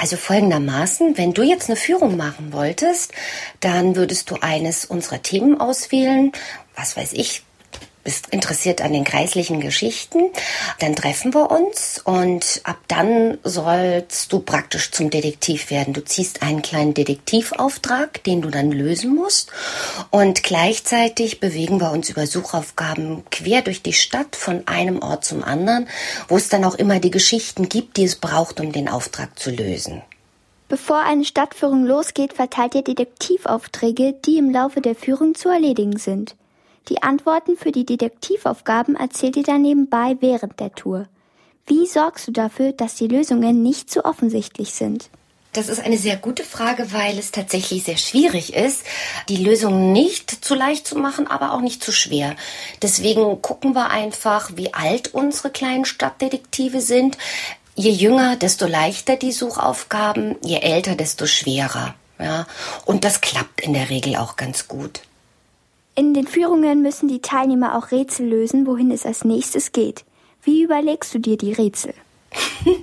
Also 0.00 0.16
folgendermaßen, 0.16 1.18
wenn 1.18 1.34
du 1.34 1.42
jetzt 1.42 1.68
eine 1.68 1.76
Führung 1.76 2.16
machen 2.16 2.54
wolltest, 2.54 3.12
dann 3.60 3.96
würdest 3.96 4.30
du 4.30 4.36
eines 4.40 4.86
unserer 4.86 5.20
Themen 5.20 5.60
auswählen, 5.60 6.32
was 6.74 6.96
weiß 6.96 7.12
ich, 7.12 7.42
bist 8.02 8.28
interessiert 8.30 8.80
an 8.80 8.92
den 8.92 9.04
kreislichen 9.04 9.60
Geschichten, 9.60 10.30
dann 10.78 10.96
treffen 10.96 11.34
wir 11.34 11.50
uns 11.50 12.00
und 12.02 12.60
ab 12.64 12.78
dann 12.88 13.38
sollst 13.44 14.32
du 14.32 14.40
praktisch 14.40 14.90
zum 14.90 15.10
Detektiv 15.10 15.70
werden. 15.70 15.94
Du 15.94 16.04
ziehst 16.04 16.42
einen 16.42 16.62
kleinen 16.62 16.94
Detektivauftrag, 16.94 18.24
den 18.24 18.42
du 18.42 18.50
dann 18.50 18.72
lösen 18.72 19.14
musst 19.14 19.50
und 20.10 20.42
gleichzeitig 20.42 21.40
bewegen 21.40 21.80
wir 21.80 21.92
uns 21.92 22.08
über 22.08 22.26
Suchaufgaben 22.26 23.24
quer 23.30 23.62
durch 23.62 23.82
die 23.82 23.92
Stadt 23.92 24.36
von 24.36 24.66
einem 24.66 25.02
Ort 25.02 25.24
zum 25.24 25.44
anderen, 25.44 25.88
wo 26.28 26.36
es 26.36 26.48
dann 26.48 26.64
auch 26.64 26.74
immer 26.74 27.00
die 27.00 27.10
Geschichten 27.10 27.68
gibt, 27.68 27.96
die 27.96 28.04
es 28.04 28.16
braucht, 28.16 28.60
um 28.60 28.72
den 28.72 28.88
Auftrag 28.88 29.38
zu 29.38 29.50
lösen. 29.50 30.02
Bevor 30.70 31.02
eine 31.02 31.24
Stadtführung 31.24 31.84
losgeht, 31.84 32.32
verteilt 32.32 32.76
ihr 32.76 32.84
Detektivaufträge, 32.84 34.14
die 34.24 34.38
im 34.38 34.50
Laufe 34.50 34.80
der 34.80 34.94
Führung 34.94 35.34
zu 35.34 35.48
erledigen 35.48 35.98
sind. 35.98 36.36
Die 36.88 37.02
Antworten 37.02 37.56
für 37.56 37.72
die 37.72 37.84
Detektivaufgaben 37.84 38.96
erzählt 38.96 39.36
ihr 39.36 39.42
dann 39.42 39.62
nebenbei 39.62 40.16
während 40.20 40.58
der 40.58 40.72
Tour. 40.74 41.06
Wie 41.66 41.86
sorgst 41.86 42.26
du 42.26 42.32
dafür, 42.32 42.72
dass 42.72 42.96
die 42.96 43.06
Lösungen 43.06 43.62
nicht 43.62 43.90
zu 43.90 44.04
offensichtlich 44.04 44.72
sind? 44.72 45.10
Das 45.52 45.68
ist 45.68 45.80
eine 45.80 45.98
sehr 45.98 46.16
gute 46.16 46.44
Frage, 46.44 46.92
weil 46.92 47.18
es 47.18 47.32
tatsächlich 47.32 47.82
sehr 47.82 47.96
schwierig 47.96 48.54
ist, 48.54 48.84
die 49.28 49.36
Lösung 49.36 49.92
nicht 49.92 50.44
zu 50.44 50.54
leicht 50.54 50.86
zu 50.86 50.96
machen, 50.96 51.26
aber 51.26 51.52
auch 51.52 51.60
nicht 51.60 51.82
zu 51.82 51.90
schwer. 51.90 52.36
Deswegen 52.82 53.42
gucken 53.42 53.74
wir 53.74 53.90
einfach, 53.90 54.52
wie 54.54 54.72
alt 54.74 55.12
unsere 55.12 55.50
kleinen 55.50 55.84
Stadtdetektive 55.84 56.80
sind. 56.80 57.18
Je 57.74 57.90
jünger, 57.90 58.36
desto 58.36 58.66
leichter 58.66 59.16
die 59.16 59.32
Suchaufgaben, 59.32 60.36
je 60.44 60.58
älter, 60.58 60.94
desto 60.94 61.26
schwerer. 61.26 61.94
Ja, 62.20 62.46
und 62.84 63.04
das 63.04 63.20
klappt 63.20 63.60
in 63.60 63.72
der 63.72 63.90
Regel 63.90 64.16
auch 64.16 64.36
ganz 64.36 64.68
gut. 64.68 65.00
In 66.00 66.14
den 66.14 66.26
Führungen 66.26 66.80
müssen 66.80 67.08
die 67.08 67.20
Teilnehmer 67.20 67.76
auch 67.76 67.90
Rätsel 67.90 68.26
lösen, 68.26 68.66
wohin 68.66 68.90
es 68.90 69.04
als 69.04 69.22
nächstes 69.22 69.72
geht. 69.72 70.06
Wie 70.42 70.62
überlegst 70.62 71.12
du 71.12 71.18
dir 71.18 71.36
die 71.36 71.52
Rätsel? 71.52 71.92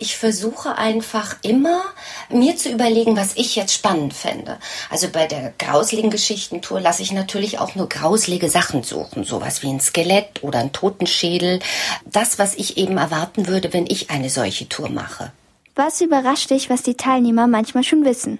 Ich 0.00 0.16
versuche 0.16 0.76
einfach 0.76 1.36
immer, 1.42 1.80
mir 2.28 2.56
zu 2.56 2.68
überlegen, 2.68 3.16
was 3.16 3.36
ich 3.36 3.56
jetzt 3.56 3.72
spannend 3.72 4.12
fände. 4.12 4.58
Also 4.90 5.08
bei 5.08 5.26
der 5.26 5.54
grausligen 5.58 6.10
Geschichtentour 6.10 6.80
lasse 6.80 7.02
ich 7.02 7.10
natürlich 7.10 7.58
auch 7.58 7.74
nur 7.74 7.88
grauslige 7.88 8.50
Sachen 8.50 8.82
suchen. 8.82 9.24
Sowas 9.24 9.62
wie 9.62 9.70
ein 9.70 9.80
Skelett 9.80 10.42
oder 10.42 10.58
ein 10.58 10.72
Totenschädel. 10.72 11.60
Das, 12.04 12.38
was 12.38 12.54
ich 12.54 12.76
eben 12.76 12.98
erwarten 12.98 13.46
würde, 13.46 13.72
wenn 13.72 13.86
ich 13.86 14.10
eine 14.10 14.28
solche 14.28 14.68
Tour 14.68 14.90
mache. 14.90 15.32
Was 15.74 16.00
überrascht 16.00 16.50
dich, 16.50 16.68
was 16.68 16.82
die 16.82 16.96
Teilnehmer 16.96 17.46
manchmal 17.46 17.84
schon 17.84 18.04
wissen? 18.04 18.38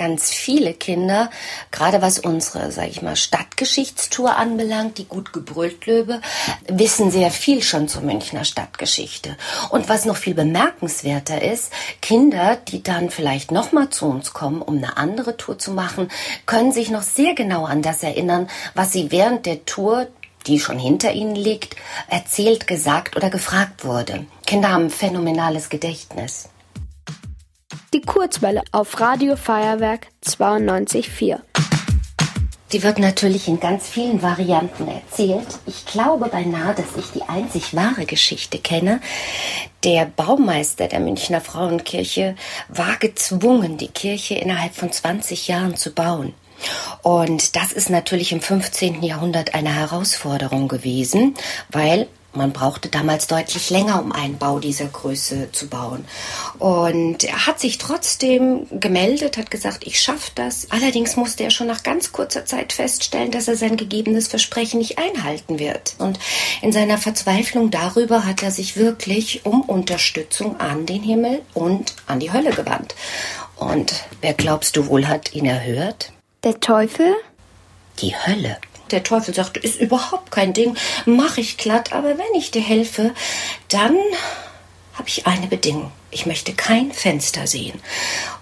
Ganz 0.00 0.30
viele 0.30 0.72
Kinder, 0.72 1.28
gerade 1.70 2.00
was 2.00 2.18
unsere, 2.18 2.72
sage 2.72 2.88
ich 2.88 3.02
mal, 3.02 3.16
Stadtgeschichtstour 3.16 4.34
anbelangt, 4.34 4.96
die 4.96 5.04
gut 5.04 5.34
gebrüllt 5.34 5.84
löbe, 5.84 6.22
wissen 6.66 7.10
sehr 7.10 7.30
viel 7.30 7.62
schon 7.62 7.86
zur 7.86 8.00
Münchner 8.00 8.44
Stadtgeschichte. 8.44 9.36
Und 9.68 9.90
was 9.90 10.06
noch 10.06 10.16
viel 10.16 10.32
bemerkenswerter 10.32 11.42
ist, 11.42 11.70
Kinder, 12.00 12.56
die 12.56 12.82
dann 12.82 13.10
vielleicht 13.10 13.50
nochmal 13.50 13.90
zu 13.90 14.06
uns 14.06 14.32
kommen, 14.32 14.62
um 14.62 14.78
eine 14.78 14.96
andere 14.96 15.36
Tour 15.36 15.58
zu 15.58 15.72
machen, 15.72 16.08
können 16.46 16.72
sich 16.72 16.88
noch 16.88 17.02
sehr 17.02 17.34
genau 17.34 17.66
an 17.66 17.82
das 17.82 18.02
erinnern, 18.02 18.48
was 18.74 18.92
sie 18.92 19.12
während 19.12 19.44
der 19.44 19.66
Tour 19.66 20.08
die 20.46 20.58
schon 20.58 20.78
hinter 20.78 21.12
ihnen 21.12 21.34
liegt, 21.34 21.76
erzählt, 22.08 22.66
gesagt 22.66 23.14
oder 23.14 23.28
gefragt 23.28 23.84
wurde. 23.84 24.24
Kinder 24.46 24.70
haben 24.70 24.88
phänomenales 24.88 25.68
Gedächtnis. 25.68 26.49
Die 27.92 28.02
Kurzwelle 28.02 28.62
auf 28.70 29.00
Radio 29.00 29.34
Feuerwerk 29.34 30.06
92.4. 30.24 31.40
Die 32.70 32.84
wird 32.84 33.00
natürlich 33.00 33.48
in 33.48 33.58
ganz 33.58 33.88
vielen 33.88 34.22
Varianten 34.22 34.86
erzählt. 34.86 35.58
Ich 35.66 35.86
glaube 35.86 36.28
beinahe, 36.28 36.72
dass 36.76 36.96
ich 36.96 37.10
die 37.10 37.28
einzig 37.28 37.74
wahre 37.74 38.06
Geschichte 38.06 38.58
kenne. 38.58 39.00
Der 39.82 40.04
Baumeister 40.06 40.86
der 40.86 41.00
Münchner 41.00 41.40
Frauenkirche 41.40 42.36
war 42.68 42.96
gezwungen, 42.96 43.76
die 43.76 43.88
Kirche 43.88 44.36
innerhalb 44.36 44.76
von 44.76 44.92
20 44.92 45.48
Jahren 45.48 45.74
zu 45.74 45.90
bauen. 45.92 46.32
Und 47.02 47.56
das 47.56 47.72
ist 47.72 47.90
natürlich 47.90 48.30
im 48.30 48.40
15. 48.40 49.02
Jahrhundert 49.02 49.54
eine 49.54 49.74
Herausforderung 49.74 50.68
gewesen, 50.68 51.34
weil 51.70 52.06
man 52.32 52.52
brauchte 52.52 52.88
damals 52.88 53.26
deutlich 53.26 53.70
länger, 53.70 54.00
um 54.00 54.12
einen 54.12 54.38
Bau 54.38 54.58
dieser 54.58 54.86
Größe 54.86 55.50
zu 55.52 55.68
bauen. 55.68 56.04
Und 56.58 57.24
er 57.24 57.46
hat 57.46 57.58
sich 57.58 57.78
trotzdem 57.78 58.66
gemeldet, 58.70 59.36
hat 59.36 59.50
gesagt, 59.50 59.86
ich 59.86 60.00
schaffe 60.00 60.30
das. 60.34 60.68
Allerdings 60.70 61.16
musste 61.16 61.44
er 61.44 61.50
schon 61.50 61.66
nach 61.66 61.82
ganz 61.82 62.12
kurzer 62.12 62.44
Zeit 62.44 62.72
feststellen, 62.72 63.30
dass 63.30 63.48
er 63.48 63.56
sein 63.56 63.76
gegebenes 63.76 64.28
Versprechen 64.28 64.78
nicht 64.78 64.98
einhalten 64.98 65.58
wird. 65.58 65.94
Und 65.98 66.18
in 66.62 66.72
seiner 66.72 66.98
Verzweiflung 66.98 67.70
darüber 67.70 68.24
hat 68.24 68.42
er 68.42 68.50
sich 68.50 68.76
wirklich 68.76 69.44
um 69.44 69.62
Unterstützung 69.62 70.60
an 70.60 70.86
den 70.86 71.02
Himmel 71.02 71.42
und 71.54 71.94
an 72.06 72.20
die 72.20 72.32
Hölle 72.32 72.50
gewandt. 72.50 72.94
Und 73.56 74.04
wer 74.20 74.34
glaubst 74.34 74.76
du 74.76 74.86
wohl 74.86 75.06
hat 75.06 75.34
ihn 75.34 75.46
erhört? 75.46 76.12
Der 76.44 76.60
Teufel? 76.60 77.14
Die 78.00 78.14
Hölle. 78.14 78.56
Der 78.90 79.02
Teufel 79.02 79.34
sagte, 79.34 79.60
ist 79.60 79.80
überhaupt 79.80 80.30
kein 80.30 80.52
Ding, 80.52 80.76
mache 81.06 81.40
ich 81.40 81.56
glatt, 81.56 81.92
aber 81.92 82.18
wenn 82.18 82.34
ich 82.34 82.50
dir 82.50 82.62
helfe, 82.62 83.12
dann 83.68 83.96
habe 84.94 85.08
ich 85.08 85.26
eine 85.26 85.46
Bedingung 85.46 85.92
ich 86.10 86.26
möchte 86.26 86.52
kein 86.52 86.92
Fenster 86.92 87.46
sehen. 87.46 87.80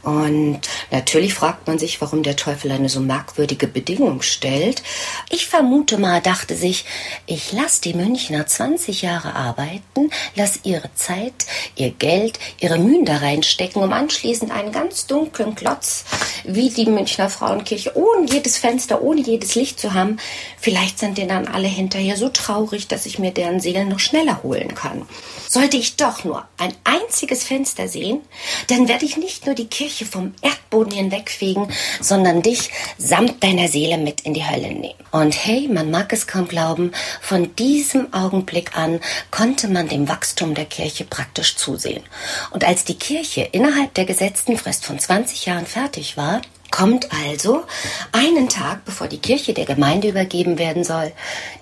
Und 0.03 0.61
natürlich 0.91 1.35
fragt 1.35 1.67
man 1.67 1.79
sich, 1.79 2.01
warum 2.01 2.23
der 2.23 2.37
Teufel 2.37 2.71
eine 2.71 2.89
so 2.89 3.01
merkwürdige 3.01 3.67
Bedingung 3.67 4.23
stellt. 4.23 4.83
Ich 5.29 5.47
vermute 5.47 5.99
mal, 5.99 6.23
dachte 6.23 6.57
sich, 6.57 6.87
ich 7.27 7.53
lasse 7.53 7.83
die 7.83 7.95
Münchner 7.95 8.47
20 8.47 9.03
Jahre 9.03 9.35
arbeiten, 9.35 10.11
lass 10.35 10.61
ihre 10.63 10.95
Zeit, 10.95 11.47
ihr 11.77 11.91
Geld, 11.91 12.39
ihre 12.59 12.79
Mühen 12.79 13.05
da 13.05 13.19
reinstecken, 13.19 13.83
um 13.83 13.93
anschließend 13.93 14.51
einen 14.51 14.73
ganz 14.73 15.07
dunklen 15.07 15.55
Klotz 15.55 16.05
wie 16.45 16.71
die 16.71 16.87
Münchner 16.87 17.29
Frauenkirche 17.29 17.97
ohne 17.97 18.31
jedes 18.31 18.57
Fenster, 18.57 19.03
ohne 19.03 19.21
jedes 19.21 19.55
Licht 19.57 19.79
zu 19.79 19.93
haben. 19.93 20.19
Vielleicht 20.59 20.99
sind 20.99 21.19
die 21.19 21.27
dann 21.27 21.49
alle 21.49 21.69
hinterher 21.69 22.17
so 22.17 22.31
traurig, 22.31 22.89
dass 22.89 23.05
ich 23.05 23.19
mir 23.19 23.33
deren 23.33 23.61
Seelen 23.61 23.89
noch 23.89 24.01
schneller 24.01 24.43
holen 24.43 24.75
kann. 24.75 25.07
Sollte 25.49 25.77
ich 25.77 25.97
doch 25.97 26.25
nur 26.25 26.47
ein 26.57 26.73
einziges 26.85 27.45
Fenster 27.45 27.58
Fenster 27.59 27.89
sehen, 27.89 28.21
dann 28.69 28.87
werde 28.87 29.05
ich 29.05 29.17
nicht 29.17 29.45
nur 29.47 29.57
die 29.57 29.67
Kirche 29.67 30.07
vom 30.07 30.33
Erdboden 30.43 30.93
hinwegfegen, 30.93 31.67
sondern 32.01 32.41
dich 32.41 32.71
samt 32.99 33.43
deiner 33.43 33.67
Seele 33.67 33.99
mit 33.99 34.21
in 34.21 34.33
die 34.33 34.49
Hölle 34.49 34.69
nehmen. 34.69 34.95
Und 35.11 35.35
hey, 35.35 35.67
man 35.67 35.91
mag 35.91 36.13
es 36.13 36.29
kaum 36.29 36.47
glauben, 36.47 36.93
von 37.21 37.57
diesem 37.57 38.15
Augenblick 38.15 38.77
an 38.77 39.01
konnte 39.33 39.67
man 39.67 39.89
dem 39.89 40.09
Wachstum 40.09 40.55
der 40.55 40.67
Kirche 40.67 41.05
praktisch 41.05 41.57
zusehen. 41.57 42.05
Und 42.53 42.63
als 42.63 42.85
die 42.85 42.95
Kirche 42.95 43.49
innerhalb 43.51 43.93
der 43.95 44.05
gesetzten 44.05 44.57
Frist 44.57 44.87
von 44.87 45.01
20 45.01 45.47
Jahren 45.47 45.67
fertig 45.67 46.17
war, 46.17 46.41
kommt 46.71 47.09
also 47.27 47.65
einen 48.13 48.49
Tag, 48.49 48.85
bevor 48.85 49.09
die 49.09 49.19
Kirche 49.19 49.53
der 49.53 49.65
Gemeinde 49.65 50.11
übergeben 50.11 50.59
werden 50.59 50.85
soll, 50.85 51.11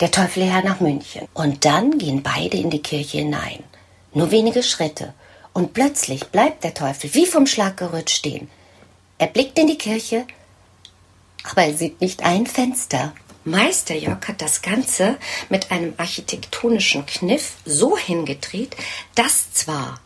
der 0.01 0.11
Teufel 0.11 0.43
her 0.43 0.63
nach 0.63 0.81
München. 0.81 1.27
Und 1.33 1.65
dann 1.65 1.97
gehen 1.97 2.23
beide 2.23 2.59
in 2.59 2.69
die 2.69 2.83
Kirche 2.83 3.19
hinein. 3.19 3.61
Nur 4.13 4.31
wenige 4.31 4.63
Schritte. 4.63 5.15
Und 5.56 5.72
plötzlich 5.72 6.27
bleibt 6.27 6.65
der 6.65 6.75
Teufel 6.75 7.15
wie 7.15 7.25
vom 7.25 7.47
Schlag 7.47 7.78
gerührt 7.78 8.11
stehen. 8.11 8.50
Er 9.17 9.28
blickt 9.28 9.59
in 9.59 9.69
die 9.69 9.78
Kirche, 9.78 10.27
aber 11.50 11.62
er 11.62 11.72
sieht 11.72 12.03
nicht 12.03 12.22
ein 12.22 12.44
Fenster. 12.44 13.15
Meister 13.44 13.95
Jörg 13.95 14.28
hat 14.28 14.43
das 14.43 14.61
Ganze 14.61 15.16
mit 15.49 15.71
einem 15.71 15.95
architektonischen 15.97 17.06
Kniff 17.06 17.55
so 17.65 17.97
hingedreht, 17.97 18.77
dass 19.15 19.50
zwar 19.55 19.99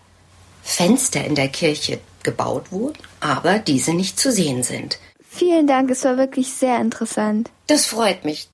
Fenster 0.62 1.24
in 1.24 1.34
der 1.34 1.48
Kirche 1.48 1.98
gebaut 2.22 2.70
wurden, 2.70 2.98
aber 3.18 3.58
diese 3.58 3.92
nicht 3.92 4.20
zu 4.20 4.30
sehen 4.30 4.62
sind. 4.62 5.00
Vielen 5.28 5.66
Dank, 5.66 5.90
es 5.90 6.04
war 6.04 6.16
wirklich 6.16 6.52
sehr 6.52 6.80
interessant. 6.80 7.50
Das 7.66 7.86
freut 7.86 8.24
mich. 8.24 8.48